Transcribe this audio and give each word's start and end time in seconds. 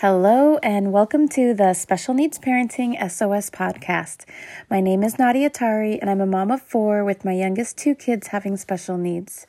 Hello, 0.00 0.58
and 0.58 0.92
welcome 0.92 1.26
to 1.30 1.54
the 1.54 1.72
Special 1.72 2.12
Needs 2.12 2.38
Parenting 2.38 2.98
SOS 3.10 3.48
podcast. 3.48 4.26
My 4.68 4.78
name 4.78 5.02
is 5.02 5.18
Nadia 5.18 5.48
Tari, 5.48 5.98
and 5.98 6.10
I'm 6.10 6.20
a 6.20 6.26
mom 6.26 6.50
of 6.50 6.60
four 6.60 7.02
with 7.02 7.24
my 7.24 7.32
youngest 7.32 7.78
two 7.78 7.94
kids 7.94 8.26
having 8.26 8.58
special 8.58 8.98
needs. 8.98 9.46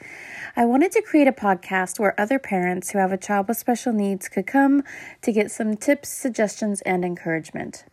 I 0.55 0.63
wanted 0.63 0.93
to 0.93 1.01
create 1.01 1.27
a 1.27 1.33
podcast 1.33 1.99
where 1.99 2.17
other 2.17 2.39
parents 2.39 2.91
who 2.91 2.99
have 2.99 3.11
a 3.11 3.17
child 3.17 3.49
with 3.49 3.57
special 3.57 3.91
needs 3.91 4.29
could 4.29 4.47
come 4.47 4.83
to 5.21 5.33
get 5.33 5.51
some 5.51 5.75
tips, 5.75 6.07
suggestions, 6.07 6.79
and 6.83 7.03
encouragement. 7.03 7.83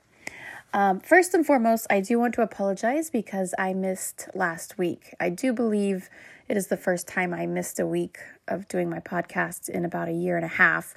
Um, 0.72 1.00
first 1.00 1.34
and 1.34 1.44
foremost, 1.44 1.88
I 1.90 2.00
do 2.00 2.20
want 2.20 2.34
to 2.34 2.42
apologize 2.42 3.10
because 3.10 3.52
I 3.58 3.74
missed 3.74 4.28
last 4.32 4.78
week. 4.78 5.12
I 5.18 5.28
do 5.28 5.52
believe 5.52 6.08
it 6.48 6.56
is 6.56 6.68
the 6.68 6.76
first 6.76 7.08
time 7.08 7.34
I 7.34 7.46
missed 7.46 7.80
a 7.80 7.86
week 7.86 8.18
of 8.46 8.68
doing 8.68 8.88
my 8.88 9.00
podcast 9.00 9.68
in 9.68 9.84
about 9.84 10.08
a 10.08 10.12
year 10.12 10.36
and 10.36 10.44
a 10.44 10.48
half 10.48 10.94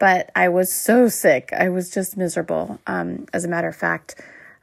but 0.00 0.30
I 0.34 0.48
was 0.48 0.72
so 0.72 1.08
sick. 1.08 1.52
I 1.56 1.68
was 1.68 1.90
just 1.90 2.16
miserable. 2.16 2.80
Um, 2.86 3.26
as 3.34 3.44
a 3.44 3.48
matter 3.48 3.68
of 3.68 3.76
fact, 3.76 4.18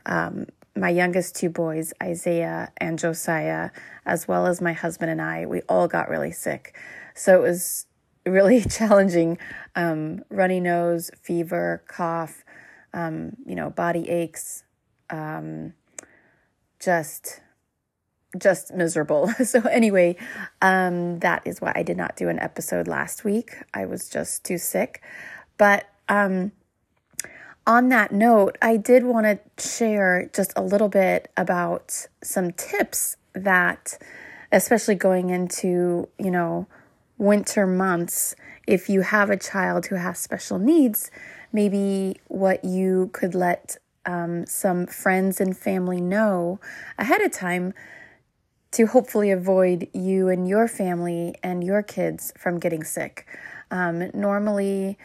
um, 0.07 0.47
my 0.75 0.89
youngest 0.89 1.35
two 1.35 1.49
boys, 1.49 1.93
Isaiah 2.01 2.71
and 2.77 2.97
Josiah, 2.97 3.69
as 4.05 4.27
well 4.27 4.47
as 4.47 4.61
my 4.61 4.73
husband 4.73 5.11
and 5.11 5.21
I, 5.21 5.45
we 5.45 5.61
all 5.69 5.87
got 5.87 6.09
really 6.09 6.31
sick. 6.31 6.75
So 7.13 7.37
it 7.37 7.47
was 7.47 7.85
really 8.25 8.61
challenging. 8.69 9.37
Um, 9.75 10.23
runny 10.31 10.59
nose, 10.59 11.11
fever, 11.21 11.83
cough, 11.87 12.43
um, 12.93 13.37
you 13.45 13.53
know, 13.55 13.69
body 13.69 14.09
aches, 14.09 14.63
um, 15.11 15.73
just 16.79 17.41
just 18.37 18.73
miserable. 18.73 19.31
So 19.45 19.61
anyway, 19.61 20.17
um, 20.61 21.19
that 21.19 21.43
is 21.45 21.61
why 21.61 21.71
I 21.75 21.83
did 21.83 21.95
not 21.95 22.15
do 22.17 22.27
an 22.27 22.39
episode 22.39 22.87
last 22.87 23.23
week. 23.23 23.55
I 23.73 23.85
was 23.85 24.09
just 24.09 24.43
too 24.43 24.57
sick. 24.57 25.01
But 25.57 25.89
um, 26.09 26.51
on 27.65 27.89
that 27.89 28.11
note, 28.11 28.57
I 28.61 28.77
did 28.77 29.03
want 29.03 29.25
to 29.25 29.67
share 29.67 30.29
just 30.33 30.53
a 30.55 30.61
little 30.61 30.89
bit 30.89 31.31
about 31.35 32.07
some 32.23 32.51
tips 32.51 33.17
that, 33.33 33.97
especially 34.51 34.95
going 34.95 35.29
into 35.29 36.07
you 36.17 36.31
know 36.31 36.67
winter 37.17 37.65
months, 37.65 38.35
if 38.67 38.89
you 38.89 39.01
have 39.01 39.29
a 39.29 39.37
child 39.37 39.87
who 39.87 39.95
has 39.95 40.19
special 40.19 40.59
needs, 40.59 41.09
maybe 41.51 42.19
what 42.27 42.63
you 42.63 43.09
could 43.13 43.33
let 43.33 43.77
um, 44.05 44.45
some 44.45 44.85
friends 44.87 45.41
and 45.41 45.57
family 45.57 45.99
know 45.99 46.59
ahead 46.97 47.21
of 47.21 47.31
time 47.31 47.73
to 48.71 48.85
hopefully 48.85 49.31
avoid 49.31 49.87
you 49.93 50.29
and 50.29 50.47
your 50.47 50.67
family 50.67 51.35
and 51.41 51.63
your 51.63 51.81
kids 51.81 52.31
from 52.37 52.59
getting 52.59 52.83
sick. 52.83 53.25
Um, 53.71 54.11
normally, 54.13 54.97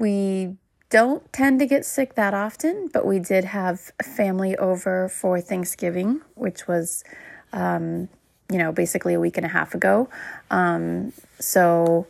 we 0.00 0.56
don't 0.88 1.32
tend 1.32 1.60
to 1.60 1.66
get 1.66 1.84
sick 1.84 2.14
that 2.14 2.34
often, 2.34 2.88
but 2.92 3.06
we 3.06 3.20
did 3.20 3.44
have 3.44 3.92
family 4.02 4.56
over 4.56 5.08
for 5.08 5.40
Thanksgiving, 5.40 6.20
which 6.34 6.66
was, 6.66 7.04
um, 7.52 8.08
you 8.50 8.58
know, 8.58 8.72
basically 8.72 9.14
a 9.14 9.20
week 9.20 9.36
and 9.36 9.46
a 9.46 9.50
half 9.50 9.74
ago. 9.74 10.08
Um, 10.50 11.12
so 11.38 12.08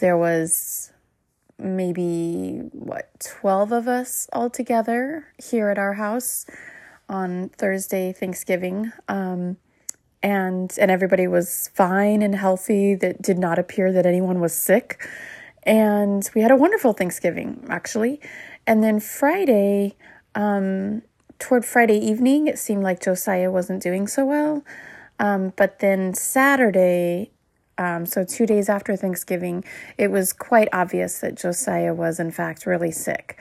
there 0.00 0.16
was 0.16 0.92
maybe, 1.58 2.60
what, 2.72 3.10
12 3.40 3.72
of 3.72 3.88
us 3.88 4.28
all 4.32 4.48
together 4.48 5.26
here 5.42 5.68
at 5.68 5.78
our 5.78 5.94
house 5.94 6.46
on 7.10 7.50
Thursday, 7.50 8.12
Thanksgiving. 8.12 8.92
Um, 9.08 9.58
and 10.20 10.76
and 10.80 10.90
everybody 10.90 11.28
was 11.28 11.70
fine 11.74 12.22
and 12.22 12.34
healthy 12.34 12.96
that 12.96 13.22
did 13.22 13.38
not 13.38 13.56
appear 13.56 13.92
that 13.92 14.04
anyone 14.04 14.40
was 14.40 14.52
sick 14.52 15.00
and 15.68 16.30
we 16.34 16.40
had 16.40 16.50
a 16.50 16.56
wonderful 16.56 16.94
thanksgiving 16.94 17.64
actually 17.68 18.20
and 18.66 18.82
then 18.82 18.98
friday 18.98 19.94
um, 20.34 21.02
toward 21.38 21.64
friday 21.64 21.98
evening 21.98 22.48
it 22.48 22.58
seemed 22.58 22.82
like 22.82 23.00
josiah 23.00 23.50
wasn't 23.50 23.80
doing 23.80 24.08
so 24.08 24.24
well 24.24 24.64
um, 25.20 25.52
but 25.56 25.78
then 25.78 26.14
saturday 26.14 27.30
um, 27.76 28.06
so 28.06 28.24
two 28.24 28.46
days 28.46 28.68
after 28.68 28.96
thanksgiving 28.96 29.62
it 29.98 30.10
was 30.10 30.32
quite 30.32 30.68
obvious 30.72 31.20
that 31.20 31.36
josiah 31.36 31.94
was 31.94 32.18
in 32.18 32.30
fact 32.30 32.66
really 32.66 32.90
sick 32.90 33.38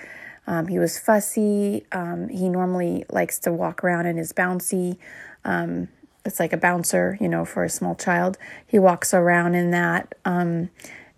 um, 0.47 0.67
he 0.67 0.77
was 0.77 0.99
fussy 0.99 1.85
um, 1.93 2.27
he 2.27 2.49
normally 2.49 3.05
likes 3.09 3.39
to 3.39 3.53
walk 3.53 3.83
around 3.83 4.05
in 4.05 4.17
his 4.17 4.33
bouncy 4.33 4.97
um, 5.45 5.87
it's 6.25 6.41
like 6.41 6.51
a 6.51 6.57
bouncer, 6.57 7.17
you 7.21 7.29
know, 7.29 7.45
for 7.45 7.63
a 7.63 7.69
small 7.69 7.95
child. 7.95 8.37
He 8.67 8.77
walks 8.77 9.13
around 9.13 9.55
in 9.55 9.71
that. 9.71 10.13
Um, 10.25 10.69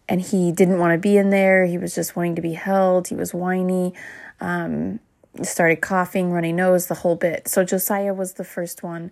and 0.09 0.19
he 0.19 0.51
didn't 0.51 0.79
want 0.79 0.91
to 0.91 0.97
be 0.97 1.17
in 1.17 1.29
there. 1.29 1.65
He 1.65 1.77
was 1.77 1.93
just 1.93 2.15
wanting 2.15 2.35
to 2.35 2.41
be 2.41 2.53
held. 2.53 3.07
He 3.07 3.15
was 3.15 3.33
whiny. 3.33 3.93
Um, 4.41 4.99
started 5.43 5.81
coughing, 5.81 6.31
runny 6.31 6.51
nose, 6.51 6.87
the 6.87 6.95
whole 6.95 7.15
bit. 7.15 7.47
So 7.47 7.63
Josiah 7.63 8.13
was 8.13 8.33
the 8.33 8.43
first 8.43 8.81
one 8.81 9.11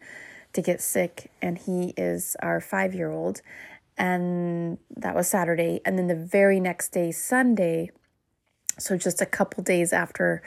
to 0.53 0.61
get 0.61 0.81
sick, 0.81 1.31
and 1.39 1.57
he 1.57 1.93
is 1.95 2.35
our 2.41 2.59
five 2.59 2.95
year 2.95 3.11
old. 3.11 3.41
And 3.95 4.79
that 4.95 5.15
was 5.15 5.27
Saturday. 5.27 5.81
And 5.85 5.97
then 5.97 6.07
the 6.07 6.15
very 6.15 6.59
next 6.59 6.89
day, 6.89 7.11
Sunday, 7.11 7.91
so 8.79 8.97
just 8.97 9.21
a 9.21 9.25
couple 9.25 9.63
days 9.63 9.93
after 9.93 10.41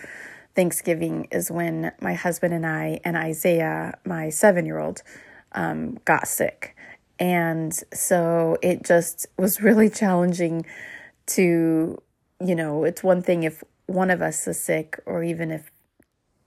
Thanksgiving, 0.57 1.29
is 1.31 1.49
when 1.51 1.93
my 2.01 2.15
husband 2.15 2.55
and 2.55 2.67
I 2.67 3.01
and 3.05 3.17
Isaiah, 3.17 3.99
my 4.05 4.31
seven 4.31 4.67
year 4.67 4.79
old, 4.79 5.03
um, 5.53 5.99
got 6.05 6.27
sick. 6.27 6.77
And 7.21 7.73
so 7.93 8.57
it 8.63 8.83
just 8.83 9.27
was 9.39 9.61
really 9.63 9.91
challenging 9.91 10.65
to, 11.27 12.03
you 12.41 12.55
know, 12.55 12.85
it's 12.85 13.03
one 13.03 13.23
thing 13.23 13.43
if 13.45 13.63
one 13.87 14.11
of 14.11 14.23
us 14.23 14.49
is 14.49 14.59
sick 14.59 14.99
or 15.05 15.23
even 15.23 15.51
if 15.51 15.71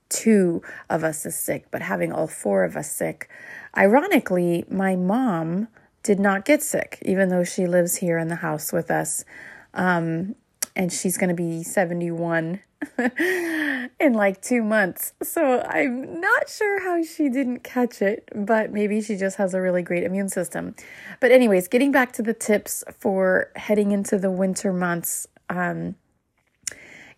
two 0.08 0.62
of 0.90 1.04
us 1.04 1.24
is 1.24 1.38
sick, 1.38 1.66
but 1.70 1.80
having 1.80 2.12
all 2.12 2.26
four 2.26 2.64
of 2.64 2.76
us 2.76 2.90
sick. 2.90 3.28
Ironically, 3.76 4.64
my 4.68 4.96
mom 4.96 5.68
did 6.02 6.18
not 6.18 6.44
get 6.44 6.62
sick, 6.62 6.98
even 7.02 7.28
though 7.28 7.44
she 7.44 7.66
lives 7.66 7.96
here 7.96 8.18
in 8.18 8.28
the 8.28 8.36
house 8.36 8.72
with 8.72 8.90
us. 8.90 9.24
Um, 9.72 10.34
and 10.76 10.92
she's 10.92 11.16
going 11.16 11.28
to 11.28 11.34
be 11.34 11.62
71 11.62 12.60
in 13.98 14.12
like 14.12 14.40
two 14.42 14.62
months. 14.62 15.12
So 15.22 15.60
I'm 15.60 16.20
not 16.20 16.48
sure 16.48 16.82
how 16.82 17.02
she 17.02 17.28
didn't 17.28 17.64
catch 17.64 18.02
it, 18.02 18.28
but 18.34 18.72
maybe 18.72 19.00
she 19.00 19.16
just 19.16 19.36
has 19.36 19.54
a 19.54 19.60
really 19.60 19.82
great 19.82 20.04
immune 20.04 20.28
system. 20.28 20.74
But, 21.20 21.30
anyways, 21.30 21.68
getting 21.68 21.92
back 21.92 22.12
to 22.12 22.22
the 22.22 22.34
tips 22.34 22.84
for 22.98 23.50
heading 23.56 23.92
into 23.92 24.18
the 24.18 24.30
winter 24.30 24.72
months, 24.72 25.26
um, 25.48 25.96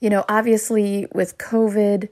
you 0.00 0.10
know, 0.10 0.24
obviously 0.28 1.06
with 1.14 1.38
COVID, 1.38 2.08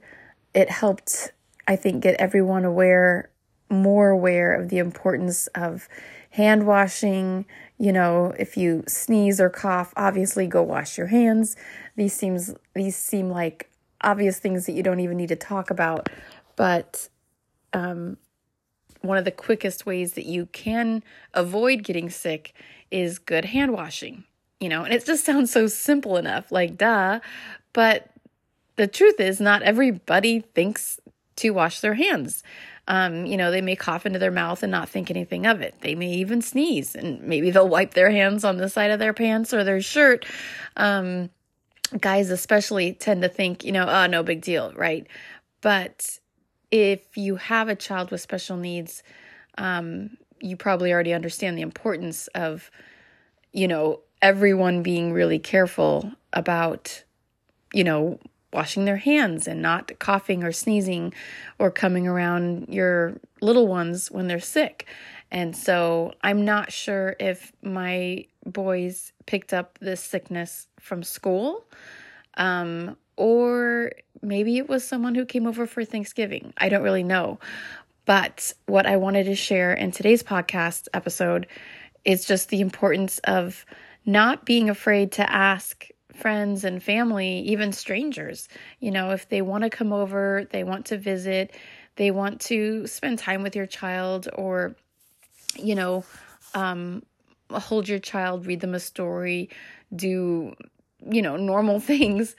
it 0.53 0.69
helped, 0.69 1.31
I 1.67 1.75
think, 1.75 2.01
get 2.01 2.15
everyone 2.19 2.65
aware, 2.65 3.29
more 3.69 4.09
aware 4.09 4.53
of 4.53 4.69
the 4.69 4.77
importance 4.79 5.47
of 5.47 5.87
hand 6.31 6.65
washing. 6.65 7.45
You 7.77 7.91
know, 7.91 8.33
if 8.39 8.57
you 8.57 8.83
sneeze 8.87 9.39
or 9.39 9.49
cough, 9.49 9.93
obviously 9.95 10.47
go 10.47 10.63
wash 10.63 10.97
your 10.97 11.07
hands. 11.07 11.55
These 11.95 12.13
seems 12.13 12.55
these 12.73 12.95
seem 12.95 13.29
like 13.29 13.69
obvious 14.01 14.39
things 14.39 14.65
that 14.65 14.73
you 14.73 14.83
don't 14.83 14.99
even 14.99 15.17
need 15.17 15.29
to 15.29 15.35
talk 15.35 15.69
about, 15.69 16.09
but 16.55 17.09
um, 17.73 18.17
one 19.01 19.17
of 19.17 19.25
the 19.25 19.31
quickest 19.31 19.85
ways 19.85 20.13
that 20.13 20.25
you 20.25 20.47
can 20.47 21.03
avoid 21.33 21.83
getting 21.83 22.09
sick 22.09 22.53
is 22.91 23.19
good 23.19 23.45
hand 23.45 23.73
washing. 23.73 24.23
You 24.59 24.69
know, 24.69 24.83
and 24.83 24.93
it 24.93 25.05
just 25.05 25.25
sounds 25.25 25.51
so 25.51 25.67
simple 25.67 26.17
enough, 26.17 26.51
like 26.51 26.77
duh, 26.77 27.19
but 27.73 28.09
the 28.77 28.87
truth 28.87 29.19
is, 29.19 29.39
not 29.39 29.61
everybody 29.61 30.39
thinks 30.39 30.99
to 31.37 31.49
wash 31.51 31.81
their 31.81 31.93
hands. 31.93 32.43
Um, 32.87 33.25
you 33.25 33.35
know, 33.35 33.51
they 33.51 33.61
may 33.61 33.75
cough 33.75 34.05
into 34.05 34.19
their 34.19 34.31
mouth 34.31 34.61
and 34.61 34.71
not 34.71 34.89
think 34.89 35.09
anything 35.09 35.45
of 35.45 35.61
it. 35.61 35.75
They 35.81 35.95
may 35.95 36.11
even 36.13 36.41
sneeze 36.41 36.95
and 36.95 37.21
maybe 37.23 37.49
they'll 37.49 37.67
wipe 37.67 37.93
their 37.95 38.11
hands 38.11 38.43
on 38.43 38.57
the 38.57 38.69
side 38.69 38.91
of 38.91 38.99
their 38.99 39.13
pants 39.13 39.53
or 39.53 39.63
their 39.63 39.81
shirt. 39.81 40.25
Um, 40.77 41.31
guys, 41.99 42.29
especially, 42.29 42.93
tend 42.93 43.21
to 43.21 43.29
think, 43.29 43.63
you 43.63 43.71
know, 43.71 43.85
oh, 43.87 44.07
no 44.07 44.23
big 44.23 44.41
deal, 44.41 44.73
right? 44.75 45.07
But 45.61 46.19
if 46.71 47.17
you 47.17 47.37
have 47.37 47.69
a 47.69 47.75
child 47.75 48.11
with 48.11 48.21
special 48.21 48.57
needs, 48.57 49.03
um, 49.57 50.17
you 50.39 50.57
probably 50.57 50.91
already 50.91 51.13
understand 51.13 51.57
the 51.57 51.61
importance 51.61 52.27
of, 52.35 52.69
you 53.51 53.67
know, 53.67 54.01
everyone 54.21 54.83
being 54.83 55.13
really 55.13 55.39
careful 55.39 56.11
about, 56.33 57.03
you 57.73 57.83
know, 57.83 58.19
washing 58.51 58.85
their 58.85 58.97
hands 58.97 59.47
and 59.47 59.61
not 59.61 59.97
coughing 59.99 60.43
or 60.43 60.51
sneezing 60.51 61.13
or 61.59 61.69
coming 61.69 62.07
around 62.07 62.67
your 62.69 63.19
little 63.41 63.67
ones 63.67 64.09
when 64.09 64.27
they're 64.27 64.39
sick. 64.39 64.87
And 65.31 65.55
so 65.55 66.13
I'm 66.21 66.45
not 66.45 66.71
sure 66.71 67.15
if 67.19 67.51
my 67.61 68.25
boys 68.45 69.11
picked 69.25 69.53
up 69.53 69.79
this 69.79 70.01
sickness 70.01 70.67
from 70.79 71.03
school 71.03 71.65
um, 72.35 72.97
or 73.17 73.91
maybe 74.21 74.57
it 74.57 74.67
was 74.67 74.87
someone 74.87 75.15
who 75.15 75.25
came 75.25 75.47
over 75.47 75.65
for 75.65 75.83
Thanksgiving. 75.85 76.53
I 76.57 76.69
don't 76.69 76.83
really 76.83 77.03
know. 77.03 77.39
But 78.05 78.53
what 78.67 78.85
I 78.85 78.97
wanted 78.97 79.25
to 79.25 79.35
share 79.35 79.73
in 79.73 79.91
today's 79.91 80.21
podcast 80.21 80.87
episode 80.93 81.47
is 82.03 82.25
just 82.25 82.49
the 82.49 82.61
importance 82.61 83.19
of 83.23 83.65
not 84.05 84.45
being 84.45 84.69
afraid 84.69 85.13
to 85.13 85.29
ask 85.31 85.87
friends 86.13 86.63
and 86.63 86.81
family, 86.81 87.39
even 87.39 87.71
strangers. 87.71 88.47
You 88.79 88.91
know, 88.91 89.11
if 89.11 89.27
they 89.27 89.41
want 89.41 89.63
to 89.63 89.69
come 89.69 89.91
over, 89.91 90.47
they 90.51 90.63
want 90.63 90.85
to 90.87 90.97
visit, 90.97 91.55
they 91.95 92.11
want 92.11 92.41
to 92.41 92.85
spend 92.87 93.19
time 93.19 93.41
with 93.41 93.55
your 93.55 93.65
child, 93.65 94.27
or, 94.33 94.75
you 95.57 95.75
know, 95.75 96.03
um, 96.53 97.03
hold 97.51 97.87
your 97.87 97.99
child, 97.99 98.45
read 98.45 98.61
them 98.61 98.75
a 98.75 98.79
story, 98.79 99.49
do, 99.95 100.53
you 101.09 101.21
know, 101.21 101.37
normal 101.37 101.79
things, 101.91 102.35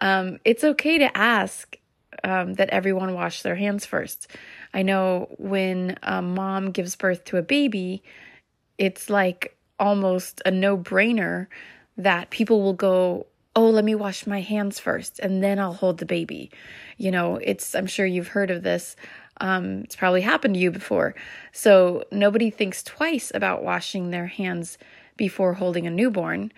um, 0.00 0.38
it's 0.44 0.64
okay 0.64 0.98
to 0.98 1.16
ask 1.16 1.76
um, 2.24 2.54
that 2.54 2.70
everyone 2.70 3.14
wash 3.14 3.42
their 3.42 3.54
hands 3.54 3.86
first. 3.86 4.28
I 4.74 4.82
know 4.82 5.28
when 5.38 5.96
a 6.02 6.20
mom 6.22 6.70
gives 6.70 6.96
birth 6.96 7.24
to 7.26 7.36
a 7.36 7.42
baby, 7.42 8.02
it's 8.76 9.08
like 9.10 9.56
almost 9.78 10.42
a 10.44 10.50
no 10.50 10.76
brainer 10.76 11.46
that 11.96 12.30
people 12.30 12.62
will 12.62 12.74
go, 12.74 13.26
Oh, 13.56 13.70
let 13.70 13.84
me 13.84 13.94
wash 13.96 14.24
my 14.26 14.40
hands 14.40 14.78
first 14.78 15.18
and 15.18 15.42
then 15.42 15.58
I'll 15.58 15.74
hold 15.74 15.98
the 15.98 16.06
baby. 16.06 16.50
You 16.96 17.10
know, 17.10 17.36
it's, 17.36 17.74
I'm 17.74 17.86
sure 17.86 18.06
you've 18.06 18.28
heard 18.28 18.52
of 18.52 18.62
this. 18.62 18.94
Um, 19.40 19.82
it's 19.82 19.96
probably 19.96 20.22
happened 20.22 20.54
to 20.54 20.60
you 20.60 20.70
before. 20.70 21.14
So 21.52 22.04
nobody 22.10 22.50
thinks 22.50 22.82
twice 22.82 23.30
about 23.34 23.62
washing 23.62 24.10
their 24.10 24.26
hands 24.26 24.78
before 25.16 25.54
holding 25.54 25.86
a 25.86 25.90
newborn. 25.90 26.52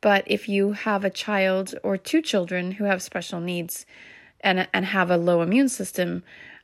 But 0.00 0.24
if 0.26 0.48
you 0.48 0.72
have 0.72 1.04
a 1.04 1.10
child 1.10 1.74
or 1.82 1.96
two 1.96 2.22
children 2.22 2.72
who 2.72 2.84
have 2.84 3.02
special 3.02 3.40
needs 3.40 3.84
and, 4.40 4.66
and 4.72 4.86
have 4.86 5.10
a 5.10 5.16
low 5.16 5.42
immune 5.42 5.68
system, 5.68 6.22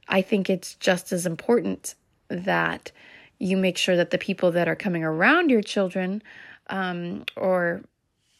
I 0.09 0.23
think 0.23 0.49
it's 0.49 0.75
just 0.77 1.13
as 1.13 1.27
important 1.27 1.95
that 2.29 2.93
you 3.39 3.57
make 3.57 3.77
sure 3.77 3.97
that 3.97 4.11
the 4.11 4.19
people 4.19 4.51
that 4.53 4.69
are 4.69 4.77
coming 4.77 5.05
around 5.05 5.51
your 5.51 5.63
children 5.63 6.23
um, 6.71 7.25
or 7.37 7.83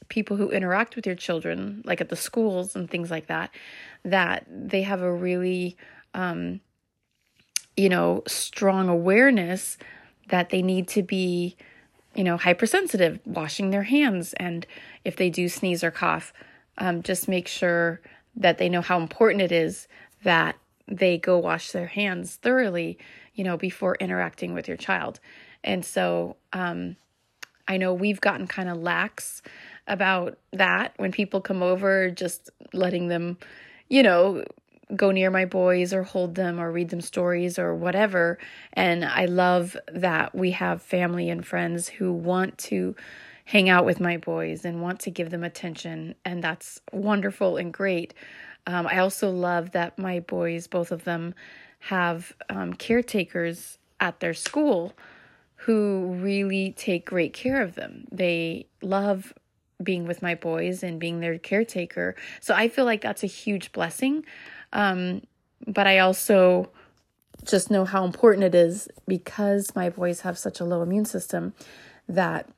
people 0.09 0.37
who 0.37 0.51
interact 0.51 0.97
with 0.97 1.07
your 1.07 1.15
children, 1.15 1.83
like 1.85 2.01
at 2.01 2.09
the 2.09 2.17
schools 2.17 2.77
and 2.77 2.89
things 2.89 3.11
like 3.11 3.27
that, 3.27 3.51
that 4.05 4.47
they 4.49 4.83
have 4.83 5.03
a 5.03 5.13
really, 5.13 5.77
um, 6.15 6.61
you 7.77 7.89
know, 7.89 8.23
strong 8.27 8.89
awareness 8.89 9.79
that 10.29 10.51
they 10.51 10.63
need 10.63 10.89
to 10.89 11.03
be 11.03 11.57
you 12.17 12.25
know, 12.25 12.39
hypersensitive, 12.39 13.21
washing 13.27 13.71
their 13.71 13.83
hands. 13.83 14.33
And 14.35 14.67
if 15.05 15.17
they 15.17 15.29
do 15.29 15.49
sneeze 15.49 15.85
or 15.85 15.91
cough, 15.91 16.33
um, 16.79 17.03
just 17.03 17.29
make 17.29 17.47
sure 17.47 18.01
that 18.35 18.59
they 18.59 18.69
know 18.69 18.81
how 18.81 18.99
important 18.99 19.43
it 19.43 19.53
is 19.53 19.87
that 20.23 20.57
they 20.89 21.19
go 21.19 21.39
wash 21.39 21.73
their 21.73 21.87
hands 21.87 22.37
thoroughly, 22.37 22.99
you 23.35 23.45
know, 23.45 23.57
before 23.57 23.97
interacting 23.97 24.55
with 24.55 24.67
your 24.67 24.77
child. 24.77 25.21
And 25.63 25.85
so 25.85 26.37
um, 26.53 26.97
I 27.69 27.77
know 27.77 27.93
we've 27.93 28.21
gotten 28.21 28.47
kind 28.47 28.69
of 28.69 28.79
lax 28.79 29.43
about 29.87 30.39
that 30.53 30.95
when 30.97 31.13
people 31.13 31.41
come 31.41 31.63
over, 31.63 32.11
just 32.11 32.51
letting 32.73 33.09
them, 33.09 33.37
you 33.89 34.03
know, 34.03 34.43
go 34.95 35.11
near 35.11 35.31
my 35.31 35.45
boys 35.45 35.93
or 35.93 36.05
hold 36.05 36.35
them 36.35 36.61
or 36.61 36.71
read 36.71 36.91
them 36.91 37.01
stories 37.01 37.59
or 37.59 37.75
whatever. 37.75 38.39
And 38.73 39.05
I 39.05 39.25
love 39.25 39.77
that 39.89 40.35
we 40.35 40.53
have 40.53 40.83
family 40.83 41.29
and 41.29 41.45
friends 41.45 41.89
who 41.89 42.13
want 42.13 42.57
to 42.59 42.95
hang 43.47 43.69
out 43.69 43.85
with 43.85 44.01
my 44.01 44.17
boys 44.17 44.65
and 44.65 44.83
want 44.83 45.01
to 45.01 45.11
give 45.11 45.31
them 45.31 45.45
attention. 45.45 46.15
And 46.25 46.43
that's 46.43 46.81
wonderful 46.93 47.57
and 47.57 47.73
great. 47.73 48.15
Um, 48.67 48.87
I 48.87 48.99
also 48.99 49.31
love 49.31 49.73
that 49.73 49.99
my 49.99 50.21
boys, 50.21 50.67
both 50.67 50.93
of 50.93 51.05
them, 51.05 51.35
have 51.81 52.33
um, 52.49 52.73
caretakers 52.75 53.79
at 54.01 54.21
their 54.21 54.35
school 54.35 54.93
who 55.55 56.17
really 56.21 56.73
take 56.73 57.07
great 57.07 57.33
care 57.33 57.63
of 57.63 57.75
them. 57.75 58.07
They 58.11 58.67
love 58.83 59.33
being 59.83 60.07
with 60.07 60.23
my 60.23 60.35
boys 60.35 60.83
and 60.83 60.99
being 60.99 61.21
their 61.21 61.39
caretaker. 61.39 62.15
So 62.41 62.55
I 62.55 62.69
feel 62.69 62.85
like 62.85 63.03
that's 63.03 63.23
a 63.23 63.29
huge 63.29 63.73
blessing. 63.73 64.25
Um, 64.73 65.23
but 65.67 65.87
I 65.87 65.99
also 65.99 66.71
just 67.45 67.71
know 67.71 67.85
how 67.85 68.05
important 68.05 68.45
it 68.45 68.55
is 68.55 68.89
because 69.07 69.75
my 69.75 69.91
boys 69.91 70.21
have 70.21 70.39
such 70.39 70.61
a 70.61 70.65
low 70.65 70.83
immune 70.83 71.05
system 71.05 71.55
that 72.09 72.49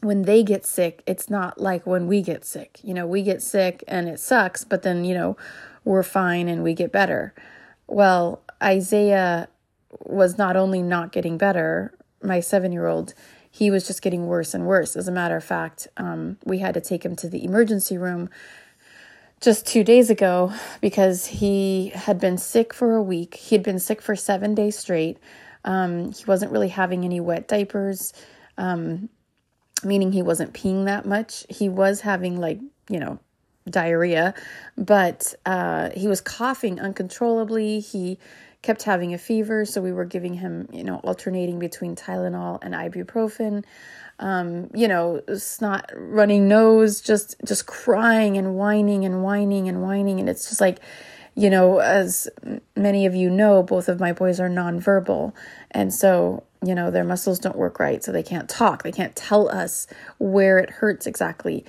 when 0.00 0.22
they 0.22 0.42
get 0.42 0.64
sick, 0.64 1.02
it's 1.06 1.28
not 1.28 1.60
like 1.60 1.86
when 1.86 2.06
we 2.06 2.22
get 2.22 2.44
sick. 2.44 2.78
You 2.82 2.94
know, 2.94 3.06
we 3.06 3.22
get 3.22 3.42
sick 3.42 3.82
and 3.88 4.08
it 4.08 4.20
sucks, 4.20 4.64
but 4.64 4.82
then, 4.82 5.04
you 5.04 5.14
know, 5.14 5.36
we're 5.84 6.02
fine 6.02 6.48
and 6.48 6.62
we 6.62 6.74
get 6.74 6.92
better. 6.92 7.34
Well, 7.86 8.42
Isaiah 8.62 9.48
was 10.00 10.38
not 10.38 10.56
only 10.56 10.82
not 10.82 11.12
getting 11.12 11.38
better, 11.38 11.94
my 12.22 12.40
seven 12.40 12.72
year 12.72 12.86
old, 12.86 13.14
he 13.50 13.70
was 13.70 13.86
just 13.86 14.02
getting 14.02 14.26
worse 14.26 14.54
and 14.54 14.66
worse. 14.66 14.96
As 14.96 15.08
a 15.08 15.12
matter 15.12 15.36
of 15.36 15.44
fact, 15.44 15.88
um, 15.96 16.38
we 16.44 16.58
had 16.58 16.74
to 16.74 16.80
take 16.80 17.04
him 17.04 17.16
to 17.16 17.28
the 17.28 17.44
emergency 17.44 17.96
room 17.98 18.28
just 19.40 19.66
two 19.66 19.84
days 19.84 20.10
ago 20.10 20.52
because 20.80 21.26
he 21.26 21.90
had 21.94 22.18
been 22.18 22.38
sick 22.38 22.74
for 22.74 22.94
a 22.94 23.02
week. 23.02 23.34
He 23.34 23.54
had 23.54 23.62
been 23.62 23.78
sick 23.78 24.02
for 24.02 24.16
seven 24.16 24.54
days 24.54 24.78
straight. 24.78 25.18
Um, 25.64 26.12
he 26.12 26.24
wasn't 26.24 26.52
really 26.52 26.68
having 26.68 27.04
any 27.04 27.20
wet 27.20 27.48
diapers, 27.48 28.12
um, 28.56 29.08
meaning 29.84 30.12
he 30.12 30.22
wasn't 30.22 30.54
peeing 30.54 30.86
that 30.86 31.06
much. 31.06 31.44
He 31.48 31.68
was 31.68 32.00
having, 32.00 32.40
like, 32.40 32.60
you 32.88 33.00
know, 33.00 33.18
diarrhea, 33.70 34.34
but 34.76 35.34
uh, 35.46 35.90
he 35.94 36.08
was 36.08 36.20
coughing 36.20 36.80
uncontrollably. 36.80 37.80
He 37.80 38.18
kept 38.68 38.82
having 38.82 39.14
a 39.14 39.18
fever, 39.18 39.64
so 39.64 39.80
we 39.80 39.92
were 39.92 40.04
giving 40.04 40.34
him, 40.34 40.68
you 40.70 40.84
know, 40.84 40.96
alternating 40.98 41.58
between 41.58 41.96
Tylenol 41.96 42.58
and 42.60 42.74
ibuprofen. 42.74 43.64
Um, 44.18 44.68
you 44.74 44.88
know, 44.88 45.22
snot 45.36 45.90
running 45.94 46.48
nose, 46.48 47.00
just 47.00 47.36
just 47.46 47.64
crying 47.66 48.36
and 48.36 48.56
whining 48.56 49.06
and 49.06 49.22
whining 49.22 49.68
and 49.70 49.80
whining, 49.80 50.20
and 50.20 50.28
it's 50.28 50.48
just 50.48 50.60
like, 50.60 50.80
you 51.34 51.48
know, 51.48 51.78
as 51.78 52.28
many 52.76 53.06
of 53.06 53.14
you 53.14 53.30
know, 53.30 53.62
both 53.62 53.88
of 53.88 54.00
my 54.00 54.12
boys 54.12 54.38
are 54.38 54.50
nonverbal, 54.50 55.32
and 55.70 55.94
so 55.94 56.42
you 56.66 56.74
know 56.74 56.90
their 56.90 57.04
muscles 57.04 57.38
don't 57.38 57.56
work 57.56 57.78
right, 57.80 58.04
so 58.04 58.12
they 58.12 58.22
can't 58.32 58.50
talk, 58.50 58.82
they 58.82 58.92
can't 58.92 59.16
tell 59.16 59.48
us 59.48 59.86
where 60.18 60.58
it 60.58 60.68
hurts 60.68 61.06
exactly, 61.06 61.64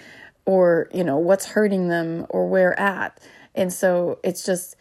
or 0.46 0.90
you 0.92 1.04
know 1.04 1.18
what's 1.18 1.46
hurting 1.46 1.88
them 1.88 2.26
or 2.30 2.50
where 2.50 2.78
at, 2.78 3.12
and 3.56 3.72
so 3.72 4.20
it's 4.24 4.44
just, 4.44 4.76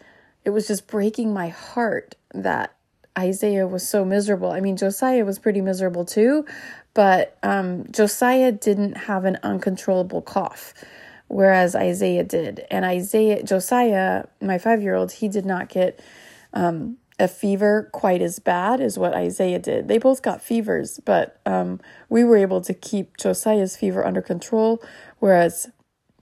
it 0.45 0.51
was 0.51 0.67
just 0.67 0.87
breaking 0.87 1.33
my 1.33 1.49
heart 1.49 2.15
that 2.35 2.75
Isaiah 3.19 3.67
was 3.67 3.87
so 3.87 4.05
miserable. 4.05 4.51
I 4.51 4.61
mean, 4.61 4.77
Josiah 4.77 5.25
was 5.25 5.39
pretty 5.39 5.61
miserable 5.61 6.05
too, 6.05 6.47
but 6.95 7.37
um, 7.43 7.85
Josiah 7.91 8.53
didn't 8.53 8.97
have 8.97 9.25
an 9.25 9.39
uncontrollable 9.43 10.23
cough, 10.23 10.73
whereas 11.27 11.75
Isaiah 11.75 12.25
did. 12.25 12.65
And 12.71 12.85
Isaiah, 12.85 13.43
Josiah, 13.43 14.27
my 14.41 14.59
five 14.59 14.83
year 14.83 14.95
old, 14.95 15.13
he 15.13 15.29
did 15.29 15.45
not 15.45 15.69
get 15.69 16.01
um, 16.53 16.99
a 17.19 17.27
fever 17.27 17.91
quite 17.93 18.23
as 18.23 18.39
bad 18.39 18.81
as 18.81 18.97
what 18.97 19.15
Isaiah 19.15 19.59
did. 19.59 19.89
They 19.89 19.99
both 19.99 20.23
got 20.23 20.41
fevers, 20.41 21.01
but 21.05 21.41
um, 21.45 21.81
we 22.09 22.23
were 22.23 22.37
able 22.37 22.61
to 22.61 22.73
keep 22.73 23.17
Josiah's 23.17 23.77
fever 23.77 24.07
under 24.07 24.23
control, 24.23 24.81
whereas 25.19 25.71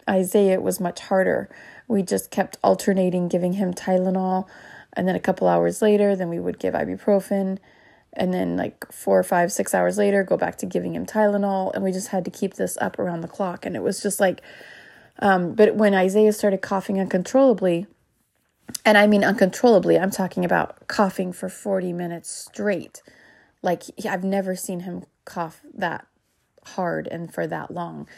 Isaiah 0.08 0.60
was 0.60 0.80
much 0.80 1.00
harder. 1.00 1.50
We 1.88 2.02
just 2.02 2.30
kept 2.30 2.58
alternating 2.62 3.28
giving 3.28 3.54
him 3.54 3.72
Tylenol, 3.72 4.46
and 4.92 5.06
then 5.06 5.14
a 5.16 5.20
couple 5.20 5.46
hours 5.46 5.82
later, 5.82 6.16
then 6.16 6.28
we 6.28 6.40
would 6.40 6.58
give 6.58 6.74
ibuprofen 6.74 7.58
and 8.16 8.32
then 8.32 8.56
like 8.56 8.90
four 8.90 9.18
or 9.18 9.22
five 9.22 9.52
six 9.52 9.74
hours 9.74 9.98
later 9.98 10.24
go 10.24 10.36
back 10.36 10.56
to 10.56 10.66
giving 10.66 10.94
him 10.94 11.06
tylenol 11.06 11.72
and 11.74 11.84
we 11.84 11.92
just 11.92 12.08
had 12.08 12.24
to 12.24 12.30
keep 12.30 12.54
this 12.54 12.76
up 12.80 12.98
around 12.98 13.20
the 13.20 13.28
clock 13.28 13.64
and 13.66 13.76
it 13.76 13.82
was 13.82 14.02
just 14.02 14.18
like 14.18 14.40
um, 15.20 15.54
but 15.54 15.76
when 15.76 15.94
isaiah 15.94 16.32
started 16.32 16.62
coughing 16.62 16.98
uncontrollably 16.98 17.86
and 18.84 18.98
i 18.98 19.06
mean 19.06 19.22
uncontrollably 19.22 19.98
i'm 19.98 20.10
talking 20.10 20.44
about 20.44 20.88
coughing 20.88 21.32
for 21.32 21.48
40 21.48 21.92
minutes 21.92 22.30
straight. 22.30 23.02
Like 23.62 23.82
i've 24.08 24.24
never 24.24 24.56
seen 24.56 24.80
him 24.80 25.04
cough 25.24 25.60
that 25.74 26.06
hard 26.64 27.06
and 27.08 27.32
for 27.32 27.46
that 27.46 27.70
long 27.70 28.08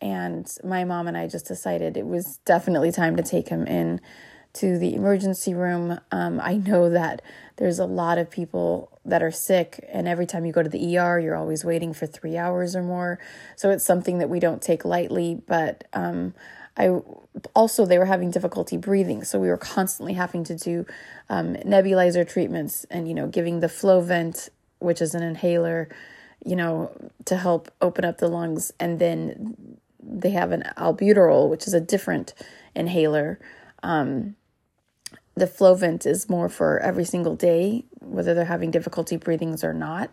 and 0.00 0.56
my 0.62 0.84
mom 0.84 1.08
and 1.08 1.16
i 1.16 1.26
just 1.26 1.46
decided 1.46 1.96
it 1.96 2.06
was 2.06 2.38
definitely 2.44 2.92
time 2.92 3.16
to 3.16 3.22
take 3.22 3.48
him 3.48 3.66
in 3.66 4.00
to 4.56 4.78
the 4.78 4.94
emergency 4.94 5.52
room. 5.52 6.00
Um, 6.10 6.40
I 6.40 6.54
know 6.56 6.88
that 6.88 7.20
there's 7.56 7.78
a 7.78 7.84
lot 7.84 8.16
of 8.16 8.30
people 8.30 8.90
that 9.04 9.22
are 9.22 9.30
sick, 9.30 9.84
and 9.92 10.08
every 10.08 10.24
time 10.24 10.46
you 10.46 10.52
go 10.52 10.62
to 10.62 10.68
the 10.68 10.96
ER, 10.98 11.18
you're 11.18 11.36
always 11.36 11.62
waiting 11.62 11.92
for 11.92 12.06
three 12.06 12.38
hours 12.38 12.74
or 12.74 12.82
more. 12.82 13.18
So 13.54 13.70
it's 13.70 13.84
something 13.84 14.18
that 14.18 14.30
we 14.30 14.40
don't 14.40 14.62
take 14.62 14.84
lightly. 14.84 15.42
But 15.46 15.84
um, 15.92 16.32
I 16.76 16.88
also 17.54 17.84
they 17.84 17.98
were 17.98 18.06
having 18.06 18.30
difficulty 18.30 18.78
breathing, 18.78 19.24
so 19.24 19.38
we 19.38 19.48
were 19.48 19.58
constantly 19.58 20.14
having 20.14 20.42
to 20.44 20.56
do 20.56 20.86
um, 21.28 21.54
nebulizer 21.56 22.26
treatments 22.26 22.86
and 22.90 23.06
you 23.06 23.14
know 23.14 23.26
giving 23.26 23.60
the 23.60 23.66
Flovent, 23.66 24.48
which 24.78 25.02
is 25.02 25.14
an 25.14 25.22
inhaler, 25.22 25.90
you 26.46 26.56
know, 26.56 26.90
to 27.26 27.36
help 27.36 27.70
open 27.82 28.06
up 28.06 28.18
the 28.18 28.28
lungs, 28.28 28.72
and 28.80 28.98
then 28.98 29.76
they 30.08 30.30
have 30.30 30.52
an 30.52 30.64
albuterol, 30.76 31.48
which 31.48 31.66
is 31.66 31.74
a 31.74 31.80
different 31.80 32.34
inhaler. 32.74 33.38
Um, 33.82 34.36
the 35.34 35.46
Flovent 35.46 36.06
is 36.06 36.28
more 36.30 36.48
for 36.48 36.78
every 36.80 37.04
single 37.04 37.36
day, 37.36 37.84
whether 38.00 38.32
they're 38.34 38.46
having 38.46 38.70
difficulty 38.70 39.16
breathing 39.16 39.56
or 39.62 39.74
not. 39.74 40.10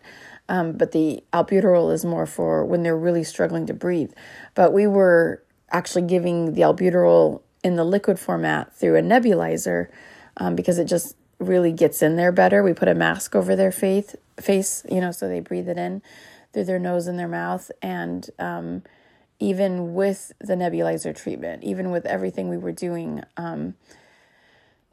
Um, 0.48 0.72
but 0.72 0.92
the 0.92 1.24
albuterol 1.32 1.92
is 1.92 2.04
more 2.04 2.26
for 2.26 2.64
when 2.64 2.82
they're 2.82 2.96
really 2.96 3.24
struggling 3.24 3.66
to 3.66 3.74
breathe. 3.74 4.12
But 4.54 4.74
we 4.74 4.86
were 4.86 5.42
actually 5.70 6.06
giving 6.06 6.52
the 6.52 6.60
albuterol 6.60 7.40
in 7.62 7.76
the 7.76 7.84
liquid 7.84 8.18
format 8.18 8.74
through 8.74 8.96
a 8.96 9.02
nebulizer 9.02 9.88
um, 10.36 10.54
because 10.54 10.78
it 10.78 10.84
just 10.84 11.16
really 11.38 11.72
gets 11.72 12.02
in 12.02 12.16
there 12.16 12.32
better. 12.32 12.62
We 12.62 12.74
put 12.74 12.88
a 12.88 12.94
mask 12.94 13.34
over 13.34 13.56
their 13.56 13.72
face, 13.72 14.14
face, 14.38 14.84
you 14.90 15.00
know, 15.00 15.10
so 15.10 15.28
they 15.28 15.40
breathe 15.40 15.68
it 15.68 15.78
in 15.78 16.02
through 16.52 16.64
their 16.64 16.78
nose 16.78 17.06
and 17.06 17.18
their 17.18 17.28
mouth. 17.28 17.70
And 17.80 18.28
um, 18.38 18.82
even 19.38 19.94
with 19.94 20.32
the 20.40 20.54
nebulizer 20.54 21.14
treatment, 21.14 21.64
even 21.64 21.90
with 21.90 22.06
everything 22.06 22.48
we 22.48 22.56
were 22.56 22.72
doing, 22.72 23.22
um, 23.36 23.74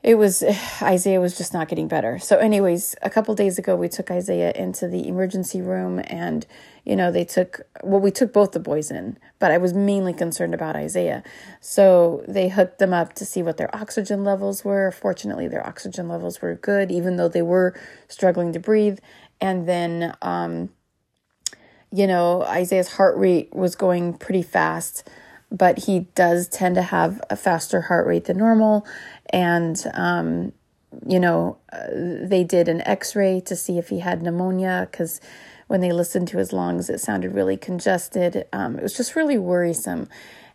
it 0.03 0.15
was 0.15 0.43
Isaiah 0.81 1.21
was 1.21 1.37
just 1.37 1.53
not 1.53 1.67
getting 1.67 1.87
better. 1.87 2.19
So, 2.19 2.37
anyways, 2.37 2.95
a 3.01 3.09
couple 3.09 3.35
days 3.35 3.57
ago, 3.57 3.75
we 3.75 3.89
took 3.89 4.09
Isaiah 4.11 4.51
into 4.55 4.87
the 4.87 5.07
emergency 5.07 5.61
room, 5.61 6.01
and 6.05 6.45
you 6.85 6.95
know 6.95 7.11
they 7.11 7.25
took 7.25 7.61
well, 7.83 7.99
we 7.99 8.11
took 8.11 8.33
both 8.33 8.51
the 8.51 8.59
boys 8.59 8.91
in, 8.91 9.17
but 9.39 9.51
I 9.51 9.57
was 9.57 9.73
mainly 9.73 10.13
concerned 10.13 10.53
about 10.53 10.75
Isaiah. 10.75 11.23
So 11.59 12.23
they 12.27 12.49
hooked 12.49 12.79
them 12.79 12.93
up 12.93 13.13
to 13.13 13.25
see 13.25 13.43
what 13.43 13.57
their 13.57 13.73
oxygen 13.75 14.23
levels 14.23 14.65
were. 14.65 14.91
Fortunately, 14.91 15.47
their 15.47 15.65
oxygen 15.65 16.07
levels 16.07 16.41
were 16.41 16.55
good, 16.55 16.91
even 16.91 17.17
though 17.17 17.29
they 17.29 17.43
were 17.43 17.79
struggling 18.07 18.53
to 18.53 18.59
breathe. 18.59 18.99
And 19.39 19.67
then, 19.67 20.15
um, 20.21 20.69
you 21.91 22.07
know, 22.07 22.43
Isaiah's 22.43 22.93
heart 22.93 23.17
rate 23.17 23.53
was 23.53 23.75
going 23.75 24.13
pretty 24.13 24.43
fast 24.43 25.07
but 25.51 25.79
he 25.79 26.07
does 26.15 26.47
tend 26.47 26.75
to 26.75 26.81
have 26.81 27.21
a 27.29 27.35
faster 27.35 27.81
heart 27.81 28.07
rate 28.07 28.25
than 28.25 28.37
normal. 28.37 28.85
And, 29.31 29.83
um, 29.93 30.53
you 31.05 31.19
know, 31.19 31.57
uh, 31.71 31.87
they 31.91 32.43
did 32.43 32.67
an 32.67 32.81
x 32.81 33.15
ray 33.15 33.41
to 33.41 33.55
see 33.55 33.77
if 33.77 33.89
he 33.89 33.99
had 33.99 34.21
pneumonia 34.21 34.87
because 34.89 35.19
when 35.67 35.81
they 35.81 35.91
listened 35.91 36.27
to 36.29 36.37
his 36.37 36.53
lungs, 36.53 36.89
it 36.89 36.99
sounded 36.99 37.33
really 37.33 37.57
congested. 37.57 38.45
Um, 38.53 38.77
it 38.77 38.83
was 38.83 38.95
just 38.95 39.15
really 39.15 39.37
worrisome. 39.37 40.07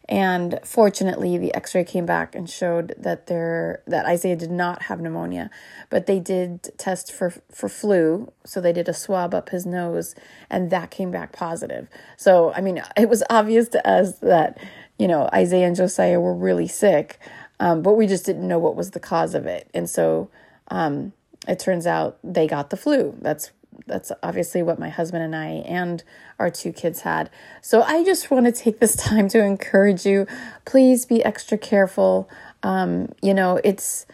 And 0.08 0.60
fortunately, 0.64 1.36
the 1.36 1.54
X-ray 1.54 1.84
came 1.84 2.06
back 2.06 2.34
and 2.34 2.48
showed 2.48 2.94
that 2.96 3.26
there 3.26 3.82
that 3.86 4.06
Isaiah 4.06 4.36
did 4.36 4.52
not 4.52 4.82
have 4.82 5.00
pneumonia, 5.00 5.50
but 5.90 6.06
they 6.06 6.20
did 6.20 6.70
test 6.78 7.12
for 7.12 7.34
for 7.52 7.68
flu. 7.68 8.32
So 8.44 8.60
they 8.60 8.72
did 8.72 8.88
a 8.88 8.94
swab 8.94 9.34
up 9.34 9.48
his 9.48 9.66
nose, 9.66 10.14
and 10.48 10.70
that 10.70 10.90
came 10.90 11.10
back 11.10 11.32
positive. 11.32 11.88
So 12.16 12.52
I 12.52 12.60
mean, 12.60 12.82
it 12.96 13.08
was 13.08 13.24
obvious 13.30 13.68
to 13.70 13.88
us 13.88 14.18
that 14.20 14.58
you 14.98 15.08
know, 15.08 15.28
Isaiah 15.32 15.66
and 15.66 15.76
Josiah 15.76 16.20
were 16.20 16.34
really 16.34 16.68
sick, 16.68 17.18
um, 17.60 17.82
but 17.82 17.94
we 17.94 18.06
just 18.06 18.24
didn't 18.24 18.46
know 18.46 18.58
what 18.58 18.76
was 18.76 18.92
the 18.92 19.00
cause 19.00 19.34
of 19.34 19.46
it. 19.46 19.68
And 19.74 19.88
so 19.88 20.30
um, 20.68 21.12
it 21.46 21.58
turns 21.58 21.86
out 21.86 22.18
they 22.24 22.46
got 22.46 22.70
the 22.70 22.76
flu. 22.76 23.16
That's 23.20 23.50
that's 23.86 24.12
obviously 24.22 24.62
what 24.62 24.78
my 24.78 24.88
husband 24.88 25.22
and 25.22 25.34
I 25.34 25.46
and 25.66 26.02
our 26.38 26.50
two 26.50 26.72
kids 26.72 27.02
had. 27.02 27.30
So 27.62 27.82
I 27.82 28.04
just 28.04 28.30
want 28.30 28.46
to 28.46 28.52
take 28.52 28.80
this 28.80 28.96
time 29.08 29.28
to 29.28 29.42
encourage 29.42 30.04
you. 30.04 30.26
Please 30.64 31.06
be 31.06 31.24
extra 31.24 31.58
careful. 31.58 32.28
Um, 32.62 33.12
you 33.22 33.34
know, 33.34 33.60
it's 33.62 34.06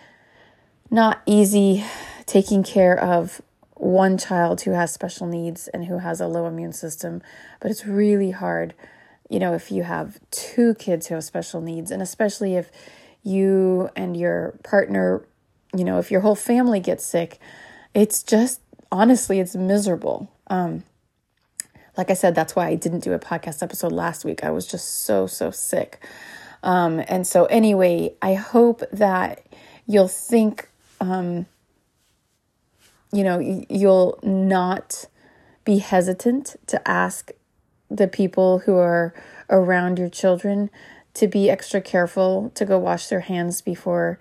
not 0.90 1.22
easy 1.26 1.84
taking 2.26 2.62
care 2.62 2.98
of 2.98 3.40
one 3.74 4.16
child 4.16 4.60
who 4.60 4.72
has 4.72 4.92
special 4.92 5.26
needs 5.26 5.66
and 5.68 5.86
who 5.86 5.98
has 5.98 6.20
a 6.20 6.28
low 6.28 6.46
immune 6.46 6.72
system, 6.72 7.22
but 7.60 7.70
it's 7.70 7.84
really 7.84 8.30
hard 8.30 8.74
you 9.32 9.38
know, 9.38 9.54
if 9.54 9.72
you 9.72 9.82
have 9.82 10.20
two 10.30 10.74
kids 10.74 11.06
who 11.06 11.14
have 11.14 11.24
special 11.24 11.62
needs, 11.62 11.90
and 11.90 12.02
especially 12.02 12.54
if 12.54 12.70
you 13.22 13.88
and 13.96 14.14
your 14.14 14.58
partner, 14.62 15.26
you 15.74 15.84
know, 15.84 15.98
if 15.98 16.10
your 16.10 16.20
whole 16.20 16.34
family 16.34 16.80
gets 16.80 17.02
sick, 17.02 17.38
it's 17.94 18.22
just 18.22 18.60
honestly, 18.92 19.40
it's 19.40 19.56
miserable. 19.56 20.30
Um, 20.46 20.84
like 21.96 22.10
I 22.10 22.14
said, 22.14 22.34
that's 22.34 22.54
why 22.54 22.68
I 22.68 22.74
didn't 22.76 23.00
do 23.00 23.12
a 23.12 23.18
podcast 23.18 23.62
episode 23.62 23.92
last 23.92 24.24
week. 24.24 24.44
I 24.44 24.50
was 24.50 24.66
just 24.66 25.04
so, 25.04 25.26
so 25.26 25.50
sick. 25.50 26.06
Um, 26.62 27.02
and 27.08 27.26
so, 27.26 27.46
anyway, 27.46 28.14
I 28.22 28.34
hope 28.34 28.82
that 28.92 29.44
you'll 29.86 30.08
think, 30.08 30.68
um, 31.00 31.46
you 33.12 33.24
know, 33.24 33.40
you'll 33.68 34.18
not 34.22 35.06
be 35.64 35.78
hesitant 35.78 36.56
to 36.66 36.88
ask 36.88 37.32
the 37.90 38.08
people 38.08 38.60
who 38.60 38.76
are 38.76 39.12
around 39.50 39.98
your 39.98 40.08
children 40.08 40.70
to 41.14 41.26
be 41.26 41.50
extra 41.50 41.80
careful 41.80 42.50
to 42.54 42.64
go 42.64 42.78
wash 42.78 43.08
their 43.08 43.20
hands 43.20 43.60
before 43.60 44.18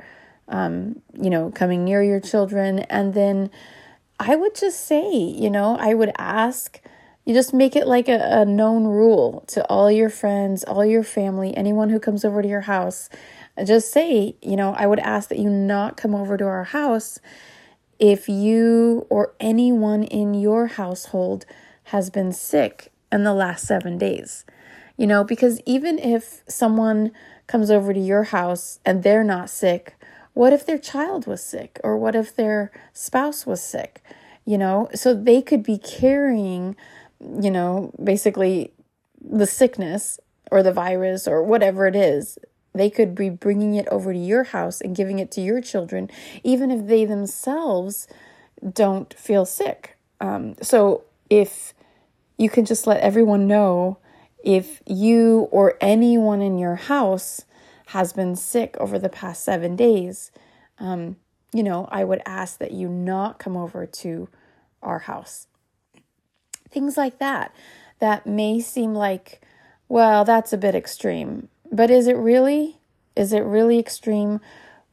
um, 0.50 1.02
you 1.14 1.30
know 1.30 1.50
coming 1.52 1.86
near 1.86 2.04
your 2.04 2.20
children 2.20 2.80
and 2.80 3.14
then 3.14 3.50
i 4.22 4.36
would 4.36 4.56
just 4.56 4.86
say 4.86 5.12
you 5.14 5.50
know 5.50 5.76
i 5.78 5.94
would 5.94 6.12
ask 6.18 6.82
you 7.26 7.34
just 7.34 7.54
make 7.54 7.76
it 7.76 7.88
like 7.88 8.08
a, 8.08 8.42
a 8.42 8.46
known 8.46 8.86
rule 8.86 9.44
to 9.48 9.66
all 9.68 9.92
your 9.92 10.10
friends 10.10 10.64
all 10.64 10.86
your 10.86 11.04
family 11.04 11.56
anyone 11.56 11.90
who 11.90 12.00
comes 12.00 12.24
over 12.24 12.42
to 12.42 12.48
your 12.48 12.62
house 12.62 13.10
just 13.66 13.92
say 13.92 14.36
you 14.42 14.56
know 14.56 14.74
i 14.74 14.86
would 14.86 15.00
ask 15.00 15.30
that 15.30 15.40
you 15.40 15.50
not 15.50 15.98
come 15.98 16.16
over 16.16 16.38
to 16.38 16.46
our 16.46 16.64
house 16.64 17.20
if 18.02 18.28
you 18.28 19.06
or 19.10 19.34
anyone 19.40 20.04
in 20.04 20.34
your 20.34 20.66
household 20.66 21.46
has 21.86 22.10
been 22.10 22.34
sick 22.34 22.92
in 23.12 23.24
the 23.24 23.34
last 23.34 23.68
seven 23.68 23.98
days. 23.98 24.44
You 24.98 25.06
know, 25.06 25.24
because 25.24 25.62
even 25.66 26.00
if 26.00 26.42
someone 26.48 27.12
comes 27.46 27.70
over 27.70 27.94
to 27.94 28.00
your 28.00 28.24
house 28.24 28.80
and 28.86 29.04
they're 29.04 29.24
not 29.24 29.50
sick, 29.50 29.96
what 30.42 30.54
if 30.54 30.66
their 30.66 30.80
child 30.80 31.28
was 31.28 31.44
sick 31.44 31.80
or 31.84 31.96
what 31.96 32.16
if 32.16 32.36
their 32.36 32.72
spouse 32.94 33.46
was 33.46 33.62
sick? 33.62 34.02
You 34.44 34.58
know, 34.58 34.90
so 34.96 35.14
they 35.14 35.40
could 35.40 35.62
be 35.62 35.78
carrying, 35.78 36.76
you 37.20 37.52
know, 37.52 37.94
basically 38.04 38.74
the 39.24 39.46
sickness 39.46 40.20
or 40.50 40.64
the 40.64 40.74
virus 40.74 41.28
or 41.28 41.44
whatever 41.44 41.86
it 41.86 41.96
is. 41.96 42.40
They 42.74 42.90
could 42.90 43.14
be 43.14 43.30
bringing 43.30 43.76
it 43.76 43.88
over 43.90 44.14
to 44.14 44.18
your 44.18 44.46
house 44.46 44.82
and 44.82 44.96
giving 44.96 45.20
it 45.20 45.30
to 45.34 45.42
your 45.42 45.62
children, 45.62 46.10
even 46.44 46.72
if 46.72 46.88
they 46.88 47.06
themselves 47.06 48.08
don't 48.68 49.14
feel 49.14 49.46
sick. 49.46 49.96
Um, 50.20 50.56
so 50.60 51.04
if 51.30 51.76
you 52.40 52.50
can 52.50 52.66
just 52.66 52.88
let 52.88 53.00
everyone 53.02 53.46
know 53.46 54.00
if 54.44 54.82
you 54.88 55.50
or 55.52 55.78
anyone 55.80 56.42
in 56.42 56.58
your 56.58 56.78
house 56.78 57.46
has 57.92 58.14
been 58.14 58.38
sick 58.38 58.78
over 58.80 58.98
the 58.98 59.10
past 59.10 59.44
seven 59.44 59.76
days. 59.76 60.32
Um, 60.80 61.18
you 61.54 61.62
know, 61.62 61.90
I 61.92 62.06
would 62.06 62.22
ask 62.26 62.58
that 62.60 62.72
you 62.72 62.88
not 62.88 63.38
come 63.38 63.58
over 63.58 63.86
to 63.86 64.30
our 64.82 65.00
house. 65.00 65.48
Things 66.70 66.96
like 66.96 67.20
that, 67.20 67.54
that 68.00 68.26
may 68.26 68.62
seem 68.62 68.94
like, 68.94 69.42
well, 69.90 70.24
that's 70.24 70.54
a 70.54 70.58
bit 70.58 70.74
extreme. 70.74 71.50
But 71.70 71.92
is 71.92 72.08
it 72.08 72.16
really? 72.16 72.80
Is 73.18 73.34
it 73.34 73.42
really 73.42 73.78
extreme 73.78 74.40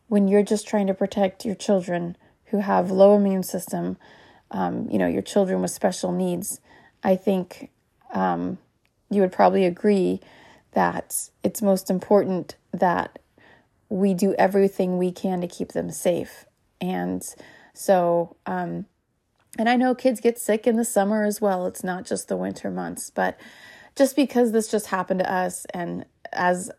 when 0.09 0.27
you're 0.27 0.43
just 0.43 0.67
trying 0.67 0.89
to 0.89 0.95
protect 0.95 1.45
your 1.45 1.55
children 1.55 2.17
who 2.47 2.59
have 2.59 2.91
low 2.91 3.15
immune 3.15 3.45
system, 3.45 3.97
um, 4.51 4.89
you 4.91 4.99
know, 4.99 5.07
your 5.07 5.23
children 5.23 5.63
with 5.63 5.71
special 5.71 6.11
needs? 6.11 6.61
I 7.05 7.15
think 7.15 7.71
um, 8.13 8.59
you 9.09 9.21
would 9.21 9.31
probably 9.31 9.65
agree 9.65 10.21
that 10.73 11.31
it's 11.43 11.63
most 11.63 11.91
important 11.91 12.57
that 12.73 13.19
we 13.89 14.15
do 14.15 14.35
everything 14.35 14.99
we 14.99 15.11
can 15.11 15.41
to 15.41 15.49
keep 15.49 15.73
them 15.73 15.91
safe. 15.91 16.45
And 16.81 17.25
so, 17.75 18.37
um, 18.47 18.87
and 19.59 19.69
I 19.69 19.77
know 19.77 19.95
kids 19.95 20.21
get 20.21 20.39
sick 20.39 20.67
in 20.67 20.77
the 20.77 20.85
summer 20.85 21.25
as 21.25 21.41
well. 21.41 21.67
It's 21.67 21.83
not 21.83 22.05
just 22.05 22.29
the 22.29 22.37
winter 22.37 22.71
months, 22.71 23.11
but 23.11 23.39
just 23.97 24.15
because 24.15 24.53
this 24.53 24.71
just 24.71 24.87
happened 24.87 25.21
to 25.21 25.33
us, 25.33 25.67
and 25.75 26.05
as 26.33 26.71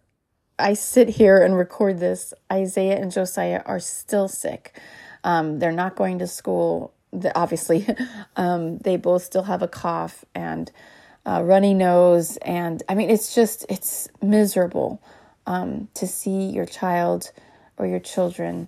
I 0.58 0.74
sit 0.74 1.10
here 1.10 1.42
and 1.44 1.58
record 1.58 2.00
this, 2.00 2.34
Isaiah 2.52 2.98
and 2.98 3.12
Josiah 3.12 3.62
are 3.66 3.80
still 3.80 4.28
sick. 4.28 4.80
Um, 5.24 5.60
they're 5.60 5.72
not 5.72 5.96
going 5.96 6.20
to 6.20 6.28
school 6.28 6.94
obviously, 7.36 7.86
um, 8.36 8.78
they 8.80 8.98
both 8.98 9.24
still 9.24 9.44
have 9.44 9.62
a 9.62 9.68
cough 9.68 10.26
and 10.36 10.72
a 11.26 11.44
runny 11.44 11.74
nose. 11.74 12.38
And 12.38 12.82
I 12.90 12.96
mean, 12.96 13.10
it's 13.10 13.36
just, 13.36 13.66
it's 13.70 14.08
miserable 14.22 15.02
um, 15.46 15.88
to 15.96 16.08
see 16.08 16.50
your 16.50 16.66
child 16.66 17.32
or 17.78 17.86
your 17.86 18.00
children 18.00 18.68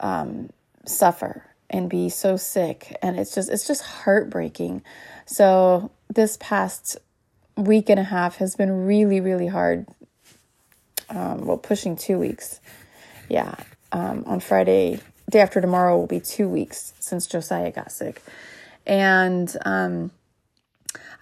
um, 0.00 0.50
suffer 0.86 1.44
and 1.68 1.88
be 1.88 2.08
so 2.08 2.36
sick. 2.36 2.96
And 3.02 3.18
it's 3.18 3.34
just, 3.34 3.48
it's 3.50 3.66
just 3.66 3.82
heartbreaking. 3.82 4.82
So 5.26 5.90
this 6.08 6.36
past 6.40 6.96
week 7.56 7.88
and 7.88 8.00
a 8.00 8.04
half 8.04 8.36
has 8.36 8.56
been 8.56 8.86
really, 8.86 9.20
really 9.20 9.46
hard. 9.46 9.86
Um, 11.08 11.46
well, 11.46 11.58
pushing 11.58 11.96
two 11.96 12.18
weeks. 12.18 12.60
Yeah. 13.28 13.54
Um, 13.92 14.24
on 14.26 14.40
Friday, 14.40 15.00
day 15.28 15.40
after 15.40 15.60
tomorrow 15.60 15.98
will 15.98 16.06
be 16.06 16.20
two 16.20 16.48
weeks 16.48 16.92
since 17.00 17.26
Josiah 17.26 17.72
got 17.72 17.92
sick. 17.92 18.22
And 18.86 19.54
um, 19.64 20.10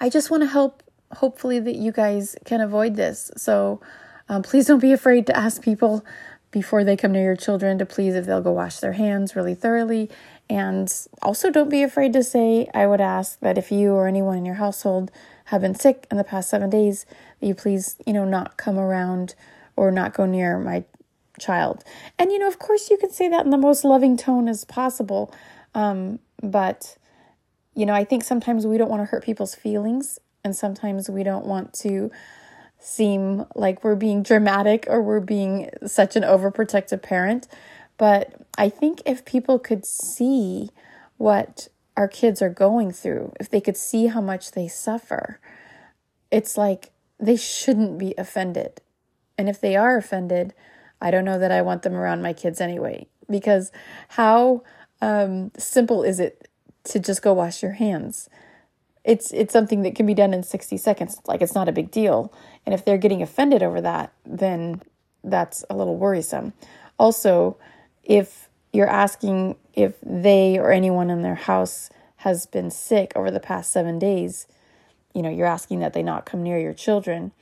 I 0.00 0.08
just 0.08 0.30
want 0.30 0.42
to 0.42 0.48
help, 0.48 0.82
hopefully, 1.12 1.60
that 1.60 1.76
you 1.76 1.92
guys 1.92 2.36
can 2.44 2.60
avoid 2.60 2.96
this. 2.96 3.30
So 3.36 3.80
um, 4.28 4.42
please 4.42 4.66
don't 4.66 4.80
be 4.80 4.92
afraid 4.92 5.26
to 5.26 5.36
ask 5.36 5.62
people 5.62 6.04
before 6.50 6.82
they 6.82 6.96
come 6.96 7.12
near 7.12 7.24
your 7.24 7.36
children 7.36 7.78
to 7.78 7.86
please 7.86 8.14
if 8.14 8.24
they'll 8.24 8.40
go 8.40 8.52
wash 8.52 8.78
their 8.78 8.92
hands 8.92 9.36
really 9.36 9.54
thoroughly. 9.54 10.10
And 10.50 10.90
also, 11.20 11.50
don't 11.50 11.68
be 11.68 11.82
afraid 11.82 12.14
to 12.14 12.22
say, 12.22 12.68
I 12.72 12.86
would 12.86 13.02
ask 13.02 13.38
that 13.40 13.58
if 13.58 13.70
you 13.70 13.92
or 13.92 14.06
anyone 14.06 14.38
in 14.38 14.46
your 14.46 14.54
household 14.54 15.10
have 15.46 15.60
been 15.60 15.74
sick 15.74 16.06
in 16.10 16.16
the 16.16 16.24
past 16.24 16.48
seven 16.48 16.70
days, 16.70 17.04
that 17.40 17.46
you 17.46 17.54
please, 17.54 17.96
you 18.06 18.14
know, 18.14 18.24
not 18.24 18.56
come 18.56 18.78
around 18.78 19.34
or 19.76 19.90
not 19.90 20.14
go 20.14 20.24
near 20.24 20.58
my 20.58 20.84
child. 21.38 21.84
And, 22.18 22.32
you 22.32 22.38
know, 22.38 22.48
of 22.48 22.58
course, 22.58 22.90
you 22.90 22.96
can 22.96 23.10
say 23.10 23.28
that 23.28 23.44
in 23.44 23.50
the 23.50 23.58
most 23.58 23.84
loving 23.84 24.16
tone 24.16 24.48
as 24.48 24.64
possible. 24.64 25.32
Um, 25.74 26.18
but, 26.42 26.96
you 27.78 27.86
know, 27.86 27.94
I 27.94 28.02
think 28.02 28.24
sometimes 28.24 28.66
we 28.66 28.76
don't 28.76 28.90
want 28.90 29.02
to 29.02 29.06
hurt 29.06 29.22
people's 29.22 29.54
feelings. 29.54 30.18
And 30.42 30.56
sometimes 30.56 31.08
we 31.08 31.22
don't 31.22 31.46
want 31.46 31.72
to 31.74 32.10
seem 32.80 33.44
like 33.54 33.84
we're 33.84 33.94
being 33.94 34.24
dramatic 34.24 34.84
or 34.88 35.00
we're 35.00 35.20
being 35.20 35.70
such 35.86 36.16
an 36.16 36.24
overprotective 36.24 37.02
parent. 37.02 37.46
But 37.96 38.34
I 38.56 38.68
think 38.68 39.00
if 39.06 39.24
people 39.24 39.60
could 39.60 39.86
see 39.86 40.70
what 41.18 41.68
our 41.96 42.08
kids 42.08 42.42
are 42.42 42.50
going 42.50 42.90
through, 42.90 43.32
if 43.38 43.48
they 43.48 43.60
could 43.60 43.76
see 43.76 44.08
how 44.08 44.20
much 44.20 44.52
they 44.52 44.66
suffer, 44.66 45.38
it's 46.32 46.56
like 46.56 46.90
they 47.20 47.36
shouldn't 47.36 47.96
be 47.96 48.12
offended. 48.18 48.80
And 49.36 49.48
if 49.48 49.60
they 49.60 49.76
are 49.76 49.96
offended, 49.96 50.52
I 51.00 51.12
don't 51.12 51.24
know 51.24 51.38
that 51.38 51.52
I 51.52 51.62
want 51.62 51.82
them 51.82 51.94
around 51.94 52.22
my 52.22 52.32
kids 52.32 52.60
anyway. 52.60 53.06
Because 53.30 53.70
how 54.08 54.64
um, 55.00 55.52
simple 55.56 56.02
is 56.02 56.18
it 56.18 56.47
to 56.88 57.00
just 57.00 57.22
go 57.22 57.32
wash 57.32 57.62
your 57.62 57.72
hands? 57.72 58.28
It's 59.04 59.32
it's 59.32 59.52
something 59.52 59.82
that 59.82 59.94
can 59.94 60.06
be 60.06 60.14
done 60.14 60.34
in 60.34 60.42
60 60.42 60.76
seconds. 60.76 61.18
Like 61.26 61.40
it's 61.40 61.54
not 61.54 61.68
a 61.68 61.72
big 61.72 61.90
deal. 61.90 62.32
And 62.66 62.74
if 62.74 62.84
they're 62.84 62.98
getting 62.98 63.22
offended 63.22 63.62
over 63.62 63.80
that, 63.80 64.12
then 64.26 64.82
that's 65.24 65.64
a 65.70 65.76
little 65.76 65.96
worrisome. 65.96 66.52
Also, 66.98 67.56
if 68.02 68.48
you're 68.72 68.88
asking 68.88 69.56
if 69.74 69.94
they 70.02 70.58
or 70.58 70.72
anyone 70.72 71.10
in 71.10 71.22
their 71.22 71.34
house 71.34 71.90
has 72.16 72.46
been 72.46 72.70
sick 72.70 73.12
over 73.14 73.30
the 73.30 73.40
past 73.40 73.72
7 73.72 73.98
days, 73.98 74.46
you 75.14 75.22
know, 75.22 75.30
you're 75.30 75.46
asking 75.46 75.78
that 75.80 75.92
they 75.92 76.02
not 76.02 76.26
come 76.26 76.42
near 76.42 76.58
your 76.58 76.74
children. 76.74 77.32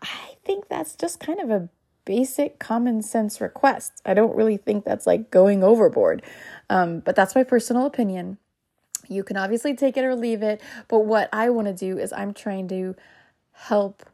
I 0.00 0.36
think 0.44 0.68
that's 0.68 0.94
just 0.94 1.18
kind 1.18 1.40
of 1.40 1.50
a 1.50 1.68
basic 2.06 2.58
common 2.58 3.02
sense 3.02 3.40
request. 3.40 4.00
I 4.06 4.14
don't 4.14 4.34
really 4.34 4.56
think 4.56 4.84
that's 4.84 5.06
like 5.06 5.30
going 5.30 5.62
overboard. 5.62 6.22
Um, 6.70 7.00
but 7.00 7.14
that's 7.14 7.34
my 7.34 7.44
personal 7.44 7.84
opinion. 7.84 8.38
You 9.08 9.24
can 9.24 9.36
obviously 9.36 9.74
take 9.74 9.96
it 9.96 10.04
or 10.04 10.14
leave 10.14 10.42
it. 10.42 10.60
But 10.88 11.00
what 11.00 11.28
I 11.32 11.50
want 11.50 11.68
to 11.68 11.74
do 11.74 11.98
is 11.98 12.12
I'm 12.12 12.34
trying 12.34 12.68
to 12.68 12.94
help 13.52 14.04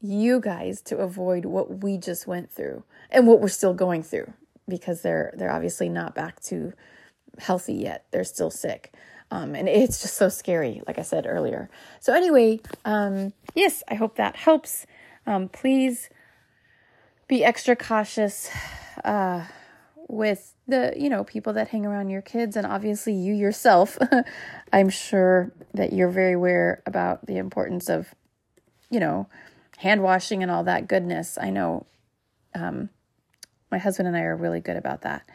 you 0.00 0.40
guys 0.40 0.82
to 0.82 0.98
avoid 0.98 1.44
what 1.44 1.82
we 1.82 1.96
just 1.96 2.26
went 2.26 2.50
through 2.50 2.84
and 3.10 3.26
what 3.26 3.40
we're 3.40 3.48
still 3.48 3.74
going 3.74 4.02
through 4.02 4.32
because 4.68 5.02
they're 5.02 5.32
they're 5.36 5.52
obviously 5.52 5.88
not 5.88 6.14
back 6.14 6.40
to 6.42 6.72
healthy 7.38 7.74
yet. 7.74 8.04
They're 8.10 8.24
still 8.24 8.50
sick. 8.50 8.92
Um, 9.30 9.54
and 9.54 9.68
it's 9.68 10.02
just 10.02 10.16
so 10.16 10.28
scary, 10.28 10.82
like 10.86 10.98
I 10.98 11.02
said 11.02 11.26
earlier. 11.26 11.68
So, 11.98 12.14
anyway, 12.14 12.60
um, 12.84 13.32
yes, 13.54 13.82
I 13.88 13.94
hope 13.94 14.16
that 14.16 14.36
helps. 14.36 14.86
Um, 15.26 15.48
please 15.48 16.10
be 17.26 17.42
extra 17.42 17.74
cautious 17.74 18.50
uh, 19.04 19.44
with 20.08 20.54
the 20.68 20.92
you 20.96 21.08
know 21.08 21.24
people 21.24 21.52
that 21.52 21.68
hang 21.68 21.86
around 21.86 22.10
your 22.10 22.22
kids 22.22 22.56
and 22.56 22.66
obviously 22.66 23.12
you 23.12 23.32
yourself 23.32 23.98
i'm 24.72 24.90
sure 24.90 25.50
that 25.72 25.92
you're 25.92 26.10
very 26.10 26.34
aware 26.34 26.82
about 26.86 27.24
the 27.26 27.36
importance 27.38 27.88
of 27.88 28.14
you 28.90 29.00
know 29.00 29.26
hand 29.78 30.02
washing 30.02 30.42
and 30.42 30.50
all 30.50 30.64
that 30.64 30.88
goodness. 30.88 31.36
I 31.40 31.50
know 31.50 31.86
um, 32.54 32.90
my 33.70 33.78
husband 33.78 34.06
and 34.06 34.16
i 34.16 34.22
are 34.22 34.36
really 34.36 34.60
good 34.60 34.76
about 34.76 35.02
that. 35.02 35.28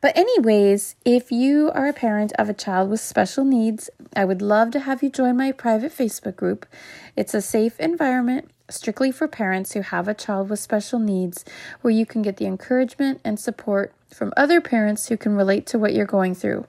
But 0.00 0.16
anyways 0.16 0.96
if 1.04 1.30
you 1.30 1.70
are 1.72 1.88
a 1.88 1.92
parent 1.92 2.32
of 2.38 2.48
a 2.48 2.54
child 2.54 2.90
with 2.90 3.00
special 3.00 3.44
needs 3.44 3.88
i 4.14 4.24
would 4.24 4.42
love 4.42 4.70
to 4.72 4.80
have 4.80 5.02
you 5.02 5.10
join 5.10 5.36
my 5.36 5.52
private 5.52 5.92
facebook 5.92 6.36
group. 6.36 6.66
It's 7.14 7.34
a 7.34 7.40
safe 7.40 7.78
environment 7.78 8.50
strictly 8.68 9.12
for 9.12 9.28
parents 9.28 9.72
who 9.72 9.80
have 9.80 10.08
a 10.08 10.14
child 10.14 10.50
with 10.50 10.58
special 10.58 10.98
needs, 10.98 11.44
where 11.80 11.92
you 11.92 12.06
can 12.06 12.22
get 12.22 12.36
the 12.36 12.46
encouragement 12.46 13.20
and 13.24 13.38
support 13.38 13.92
from 14.12 14.32
other 14.36 14.60
parents 14.60 15.08
who 15.08 15.16
can 15.16 15.36
relate 15.36 15.66
to 15.66 15.78
what 15.78 15.94
you're 15.94 16.06
going 16.06 16.34
through. 16.34 16.66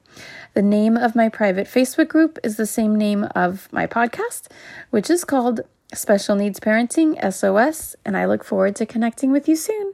The 0.53 0.62
name 0.62 0.97
of 0.97 1.15
my 1.15 1.29
private 1.29 1.67
Facebook 1.67 2.07
group 2.07 2.39
is 2.43 2.57
the 2.57 2.65
same 2.65 2.95
name 2.95 3.27
of 3.36 3.71
my 3.71 3.88
podcast, 3.88 4.47
which 4.89 5.10
is 5.10 5.23
called 5.23 5.62
Special 5.93 6.36
Needs 6.36 6.60
Parenting 6.60 7.15
SOS, 7.31 7.95
and 8.03 8.17
I 8.17 8.25
look 8.25 8.43
forward 8.43 8.75
to 8.77 8.86
connecting 8.86 9.31
with 9.31 9.47
you 9.47 9.55
soon. 9.55 9.93